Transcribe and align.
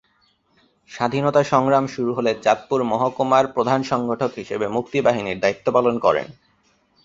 স্বাধীনতা 0.89 1.41
সংগ্রাম 1.43 1.85
শুরু 1.87 2.11
হলে 2.13 2.31
চাঁদপুর 2.41 2.79
মহকুমার 2.83 3.45
প্রধান 3.47 3.79
সংগঠক 3.83 4.31
হিসেবে 4.35 4.65
মুক্তিবাহিনীর 4.67 5.39
দায়িত্ব 5.39 5.65
পালন 5.71 5.95
করেন। 5.99 6.27